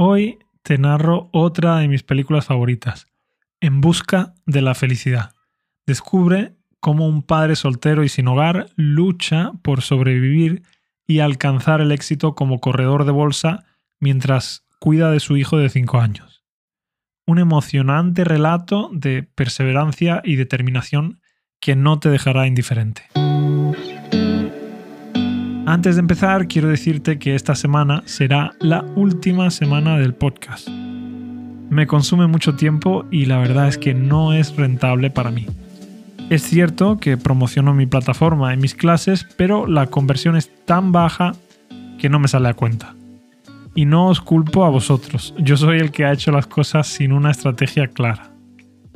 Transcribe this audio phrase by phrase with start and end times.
[0.00, 3.08] Hoy te narro otra de mis películas favoritas,
[3.60, 5.32] En Busca de la Felicidad.
[5.88, 10.62] Descubre cómo un padre soltero y sin hogar lucha por sobrevivir
[11.04, 13.64] y alcanzar el éxito como corredor de bolsa
[13.98, 16.44] mientras cuida de su hijo de 5 años.
[17.26, 21.20] Un emocionante relato de perseverancia y determinación
[21.58, 23.02] que no te dejará indiferente.
[25.68, 30.66] Antes de empezar, quiero decirte que esta semana será la última semana del podcast.
[30.66, 35.44] Me consume mucho tiempo y la verdad es que no es rentable para mí.
[36.30, 41.32] Es cierto que promociono mi plataforma en mis clases, pero la conversión es tan baja
[41.98, 42.94] que no me sale a cuenta.
[43.74, 47.12] Y no os culpo a vosotros, yo soy el que ha hecho las cosas sin
[47.12, 48.30] una estrategia clara.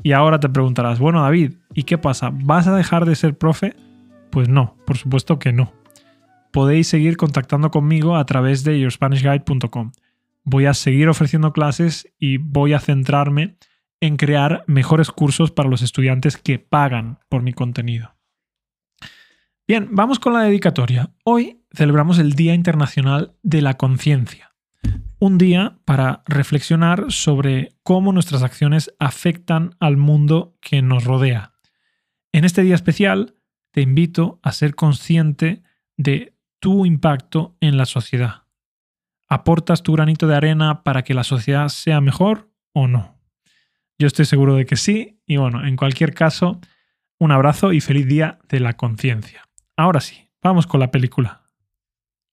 [0.03, 2.31] Y ahora te preguntarás, bueno David, ¿y qué pasa?
[2.33, 3.77] ¿Vas a dejar de ser profe?
[4.31, 5.82] Pues no, por supuesto que no
[6.53, 9.93] podéis seguir contactando conmigo a través de yourspanishguide.com.
[10.45, 13.57] Voy a seguir ofreciendo clases y voy a centrarme
[14.01, 18.15] en crear mejores cursos para los estudiantes que pagan por mi contenido.
[19.67, 21.15] Bien, vamos con la dedicatoria.
[21.25, 24.53] Hoy celebramos el Día Internacional de la Conciencia.
[25.21, 31.55] Un día para reflexionar sobre cómo nuestras acciones afectan al mundo que nos rodea.
[32.33, 33.37] En este día especial
[33.71, 35.63] te invito a ser consciente
[35.97, 38.45] de tu impacto en la sociedad.
[39.29, 43.19] ¿Aportas tu granito de arena para que la sociedad sea mejor o no?
[43.99, 46.61] Yo estoy seguro de que sí y bueno, en cualquier caso,
[47.19, 49.49] un abrazo y feliz día de la conciencia.
[49.77, 51.43] Ahora sí, vamos con la película.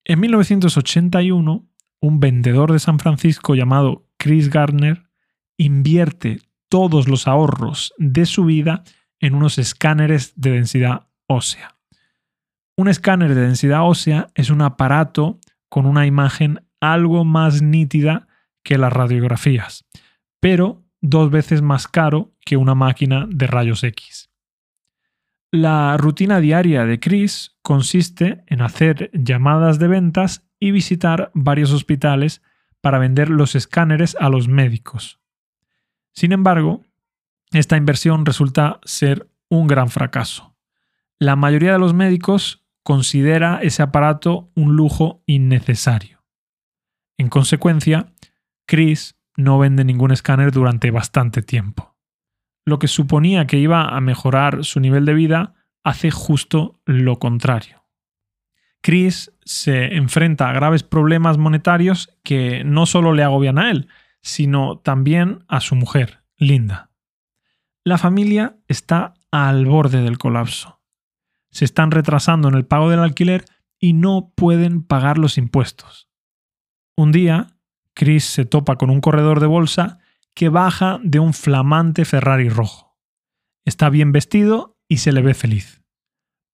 [0.04, 1.68] En 1981,
[2.00, 5.10] un vendedor de San Francisco llamado Chris Gardner
[5.58, 8.84] invierte todos los ahorros de su vida
[9.20, 11.79] en unos escáneres de densidad ósea.
[12.80, 18.30] Un escáner de densidad ósea es un aparato con una imagen algo más nítida
[18.64, 19.84] que las radiografías,
[20.40, 24.30] pero dos veces más caro que una máquina de rayos X.
[25.52, 32.42] La rutina diaria de Chris consiste en hacer llamadas de ventas y visitar varios hospitales
[32.80, 35.20] para vender los escáneres a los médicos.
[36.14, 36.86] Sin embargo,
[37.52, 40.56] esta inversión resulta ser un gran fracaso.
[41.22, 46.24] La mayoría de los médicos considera ese aparato un lujo innecesario.
[47.18, 48.14] En consecuencia,
[48.66, 51.96] Chris no vende ningún escáner durante bastante tiempo.
[52.66, 57.86] Lo que suponía que iba a mejorar su nivel de vida hace justo lo contrario.
[58.82, 63.88] Chris se enfrenta a graves problemas monetarios que no solo le agobian a él,
[64.22, 66.92] sino también a su mujer, Linda.
[67.84, 70.79] La familia está al borde del colapso
[71.52, 73.46] se están retrasando en el pago del alquiler
[73.80, 76.10] y no pueden pagar los impuestos.
[76.98, 77.48] Un día,
[77.94, 80.00] Chris se topa con un corredor de bolsa
[80.36, 82.98] que baja de un flamante Ferrari rojo.
[83.66, 85.82] Está bien vestido y se le ve feliz.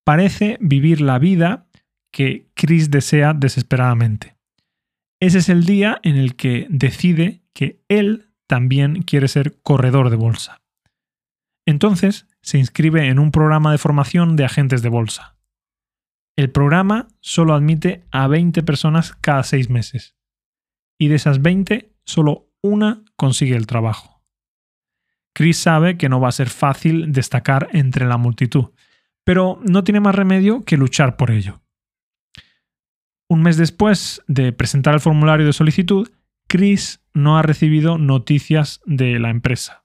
[0.03, 1.67] Parece vivir la vida
[2.11, 4.37] que Chris desea desesperadamente.
[5.19, 10.17] Ese es el día en el que decide que él también quiere ser corredor de
[10.17, 10.61] bolsa.
[11.65, 15.35] Entonces se inscribe en un programa de formación de agentes de bolsa.
[16.37, 20.15] El programa solo admite a 20 personas cada seis meses.
[20.99, 24.23] Y de esas 20, solo una consigue el trabajo.
[25.33, 28.65] Chris sabe que no va a ser fácil destacar entre la multitud,
[29.23, 31.63] pero no tiene más remedio que luchar por ello.
[33.27, 36.11] Un mes después de presentar el formulario de solicitud,
[36.47, 39.84] Chris no ha recibido noticias de la empresa.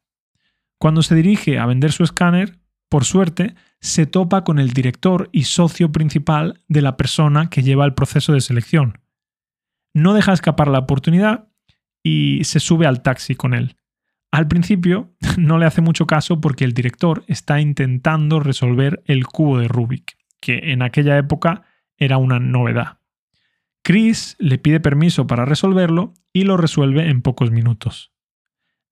[0.81, 2.59] Cuando se dirige a vender su escáner,
[2.89, 7.85] por suerte, se topa con el director y socio principal de la persona que lleva
[7.85, 8.99] el proceso de selección.
[9.93, 11.49] No deja escapar la oportunidad
[12.03, 13.77] y se sube al taxi con él.
[14.33, 19.59] Al principio no le hace mucho caso porque el director está intentando resolver el cubo
[19.59, 21.65] de Rubik, que en aquella época
[21.99, 23.01] era una novedad.
[23.83, 28.13] Chris le pide permiso para resolverlo y lo resuelve en pocos minutos.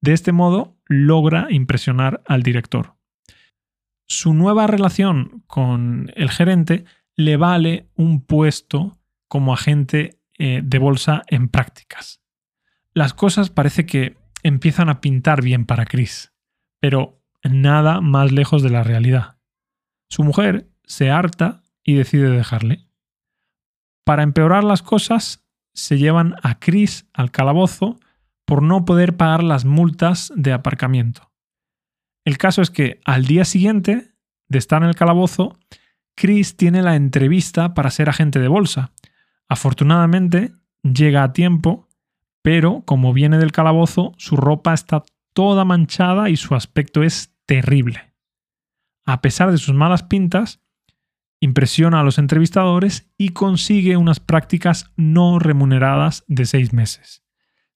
[0.00, 2.96] De este modo, logra impresionar al director.
[4.06, 6.84] Su nueva relación con el gerente
[7.14, 8.98] le vale un puesto
[9.28, 12.22] como agente eh, de bolsa en prácticas.
[12.94, 16.32] Las cosas parece que empiezan a pintar bien para Chris,
[16.80, 19.38] pero nada más lejos de la realidad.
[20.08, 22.88] Su mujer se harta y decide dejarle.
[24.04, 27.98] Para empeorar las cosas, se llevan a Chris al calabozo
[28.48, 31.30] por no poder pagar las multas de aparcamiento.
[32.24, 34.14] El caso es que al día siguiente
[34.48, 35.58] de estar en el calabozo,
[36.16, 38.92] Chris tiene la entrevista para ser agente de bolsa.
[39.50, 41.90] Afortunadamente, llega a tiempo,
[42.40, 45.02] pero como viene del calabozo, su ropa está
[45.34, 48.14] toda manchada y su aspecto es terrible.
[49.04, 50.62] A pesar de sus malas pintas,
[51.38, 57.27] impresiona a los entrevistadores y consigue unas prácticas no remuneradas de seis meses.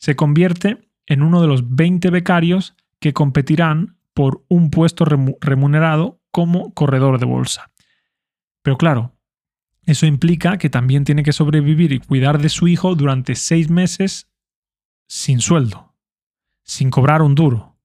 [0.03, 6.75] Se convierte en uno de los 20 becarios que competirán por un puesto remunerado como
[6.75, 7.71] corredor de bolsa.
[8.63, 9.15] Pero claro,
[9.85, 14.29] eso implica que también tiene que sobrevivir y cuidar de su hijo durante seis meses
[15.07, 15.95] sin sueldo,
[16.65, 17.79] sin cobrar un duro.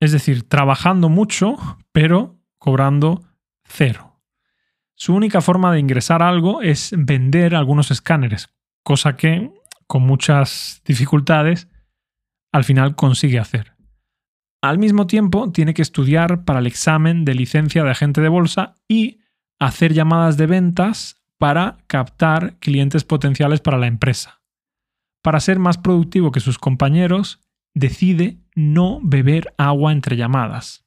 [0.00, 1.58] Es decir, trabajando mucho,
[1.92, 3.22] pero cobrando
[3.62, 4.20] cero.
[4.96, 8.48] Su única forma de ingresar algo es vender algunos escáneres,
[8.82, 9.52] cosa que,
[9.90, 11.66] con muchas dificultades,
[12.52, 13.74] al final consigue hacer.
[14.62, 18.76] Al mismo tiempo, tiene que estudiar para el examen de licencia de agente de bolsa
[18.86, 19.18] y
[19.58, 24.44] hacer llamadas de ventas para captar clientes potenciales para la empresa.
[25.22, 27.40] Para ser más productivo que sus compañeros,
[27.74, 30.86] decide no beber agua entre llamadas.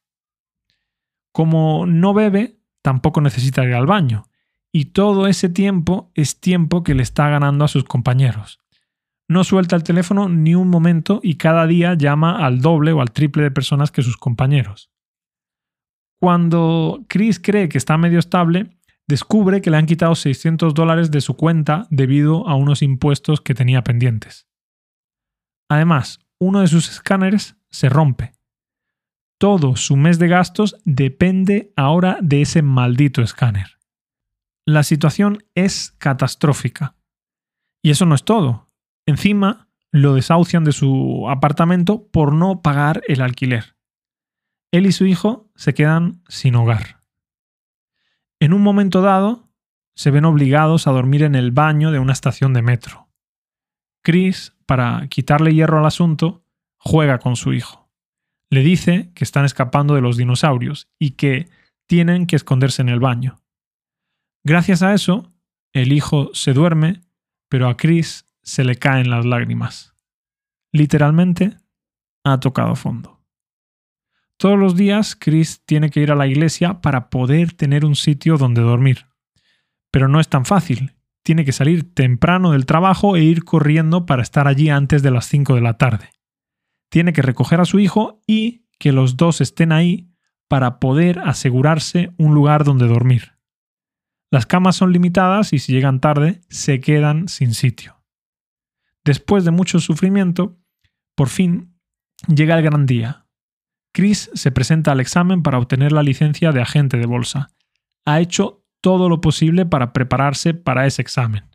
[1.34, 4.30] Como no bebe, tampoco necesita ir al baño,
[4.72, 8.63] y todo ese tiempo es tiempo que le está ganando a sus compañeros.
[9.30, 13.12] No suelta el teléfono ni un momento y cada día llama al doble o al
[13.12, 14.92] triple de personas que sus compañeros.
[16.20, 18.78] Cuando Chris cree que está medio estable,
[19.08, 23.54] descubre que le han quitado 600 dólares de su cuenta debido a unos impuestos que
[23.54, 24.48] tenía pendientes.
[25.70, 28.34] Además, uno de sus escáneres se rompe.
[29.40, 33.80] Todo su mes de gastos depende ahora de ese maldito escáner.
[34.66, 36.96] La situación es catastrófica.
[37.84, 38.72] Y eso no es todo.
[39.06, 43.76] Encima, lo desahucian de su apartamento por no pagar el alquiler.
[44.72, 47.04] Él y su hijo se quedan sin hogar.
[48.40, 49.50] En un momento dado,
[49.96, 53.08] se ven obligados a dormir en el baño de una estación de metro.
[54.04, 56.44] Chris, para quitarle hierro al asunto,
[56.78, 57.90] juega con su hijo.
[58.50, 61.50] Le dice que están escapando de los dinosaurios y que
[61.86, 63.42] tienen que esconderse en el baño.
[64.44, 65.32] Gracias a eso,
[65.72, 67.02] el hijo se duerme,
[67.48, 69.96] pero a Chris se le caen las lágrimas.
[70.72, 71.58] Literalmente,
[72.24, 73.22] ha tocado fondo.
[74.38, 78.38] Todos los días Chris tiene que ir a la iglesia para poder tener un sitio
[78.38, 79.06] donde dormir.
[79.92, 80.96] Pero no es tan fácil.
[81.24, 85.28] Tiene que salir temprano del trabajo e ir corriendo para estar allí antes de las
[85.28, 86.10] 5 de la tarde.
[86.90, 90.10] Tiene que recoger a su hijo y que los dos estén ahí
[90.50, 93.34] para poder asegurarse un lugar donde dormir.
[94.30, 98.03] Las camas son limitadas y si llegan tarde se quedan sin sitio.
[99.06, 100.58] Después de mucho sufrimiento,
[101.16, 101.78] por fin
[102.28, 103.28] llega el gran día.
[103.94, 107.52] Chris se presenta al examen para obtener la licencia de agente de bolsa.
[108.06, 111.50] Ha hecho todo lo posible para prepararse para ese examen.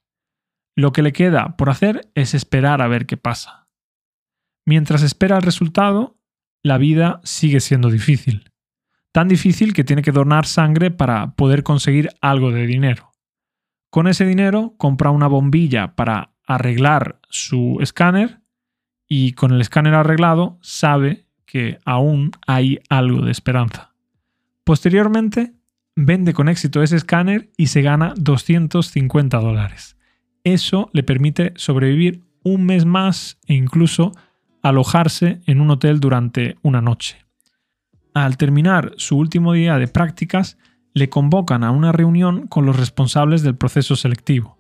[0.77, 3.69] Lo que le queda por hacer es esperar a ver qué pasa.
[4.65, 6.19] Mientras espera el resultado,
[6.63, 8.53] la vida sigue siendo difícil.
[9.13, 13.13] Tan difícil que tiene que donar sangre para poder conseguir algo de dinero.
[13.91, 18.41] Con ese dinero compra una bombilla para arreglar su escáner
[19.07, 23.95] y con el escáner arreglado sabe que aún hay algo de esperanza.
[24.65, 25.55] Posteriormente,
[25.95, 29.97] vende con éxito ese escáner y se gana 250 dólares.
[30.43, 34.13] Eso le permite sobrevivir un mes más e incluso
[34.63, 37.25] alojarse en un hotel durante una noche.
[38.15, 40.59] Al terminar su último día de prácticas,
[40.95, 44.58] le convocan a una reunión con los responsables del proceso selectivo.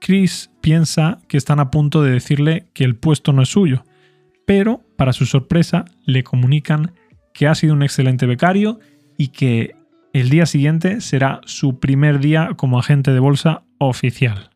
[0.00, 3.84] Chris piensa que están a punto de decirle que el puesto no es suyo,
[4.46, 6.92] pero para su sorpresa le comunican
[7.34, 8.80] que ha sido un excelente becario
[9.16, 9.76] y que
[10.12, 14.50] el día siguiente será su primer día como agente de bolsa oficial.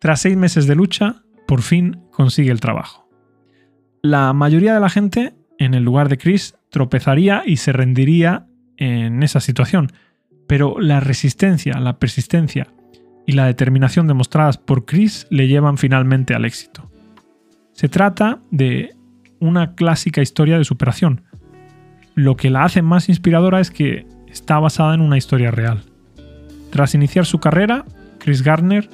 [0.00, 3.08] Tras seis meses de lucha, por fin consigue el trabajo.
[4.02, 8.46] La mayoría de la gente, en el lugar de Chris, tropezaría y se rendiría
[8.76, 9.92] en esa situación,
[10.46, 12.73] pero la resistencia, la persistencia
[13.26, 16.90] y la determinación demostradas por Chris le llevan finalmente al éxito.
[17.72, 18.94] Se trata de
[19.40, 21.22] una clásica historia de superación.
[22.14, 25.82] Lo que la hace más inspiradora es que está basada en una historia real.
[26.70, 27.84] Tras iniciar su carrera,
[28.18, 28.88] Chris Gardner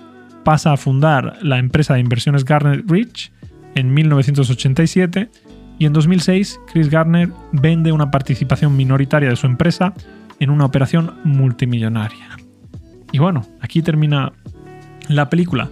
[0.45, 3.33] pasa a fundar la empresa de inversiones Garner Rich
[3.75, 5.31] en 1987
[5.79, 9.95] y en 2006 Chris Gardner vende una participación minoritaria de su empresa
[10.39, 12.40] en una operación multimillonaria.
[13.13, 14.33] Y bueno, aquí termina
[15.09, 15.69] la película.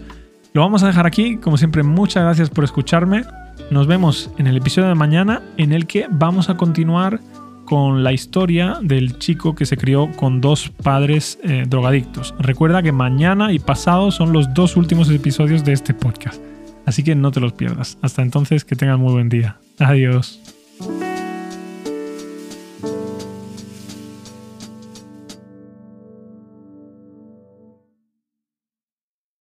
[0.52, 1.36] Lo vamos a dejar aquí.
[1.36, 3.24] Como siempre, muchas gracias por escucharme.
[3.70, 7.20] Nos vemos en el episodio de mañana en el que vamos a continuar
[7.64, 12.34] con la historia del chico que se crió con dos padres eh, drogadictos.
[12.38, 16.40] Recuerda que mañana y pasado son los dos últimos episodios de este podcast.
[16.86, 17.98] Así que no te los pierdas.
[18.00, 19.58] Hasta entonces, que tengan muy buen día.
[19.78, 20.57] Adiós.